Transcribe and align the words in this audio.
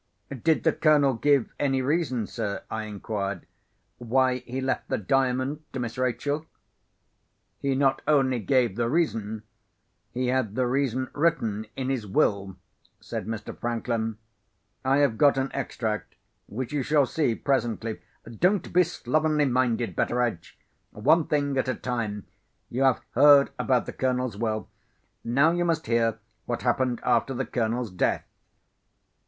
"Did 0.31 0.63
the 0.63 0.73
Colonel 0.73 1.13
give 1.13 1.53
any 1.59 1.83
reason, 1.83 2.25
sir," 2.25 2.63
I 2.71 2.85
inquired, 2.85 3.45
"why 3.99 4.37
he 4.39 4.59
left 4.59 4.89
the 4.89 4.97
Diamond 4.97 5.59
to 5.73 5.79
Miss 5.79 5.95
Rachel?" 5.95 6.47
"He 7.59 7.75
not 7.75 8.01
only 8.07 8.39
gave 8.39 8.77
the 8.77 8.89
reason—he 8.89 10.25
had 10.27 10.55
the 10.55 10.65
reason 10.65 11.07
written 11.13 11.67
in 11.75 11.91
his 11.91 12.07
will," 12.07 12.57
said 12.99 13.27
Mr. 13.27 13.55
Franklin. 13.55 14.17
"I 14.83 14.97
have 14.97 15.19
got 15.19 15.37
an 15.37 15.51
extract, 15.53 16.15
which 16.47 16.73
you 16.73 16.81
shall 16.81 17.05
see 17.05 17.35
presently. 17.35 18.01
Don't 18.27 18.73
be 18.73 18.81
slovenly 18.81 19.45
minded, 19.45 19.95
Betteredge! 19.95 20.57
One 20.89 21.27
thing 21.27 21.59
at 21.59 21.67
a 21.67 21.75
time. 21.75 22.25
You 22.71 22.85
have 22.85 23.01
heard 23.11 23.51
about 23.59 23.85
the 23.85 23.93
Colonel's 23.93 24.35
Will; 24.35 24.67
now 25.23 25.51
you 25.51 25.63
must 25.63 25.85
hear 25.85 26.17
what 26.47 26.63
happened 26.63 27.01
after 27.03 27.35
the 27.35 27.45
Colonel's 27.45 27.91
death. 27.91 28.25